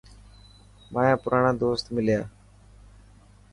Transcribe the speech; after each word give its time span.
مايا 0.93 1.15
پراڻا 1.23 1.51
دوست 1.63 1.85
مليا. 1.95 2.21